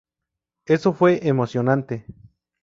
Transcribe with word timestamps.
Eso 0.65 0.93
fue 0.93 1.19
emocionante. 1.29 2.07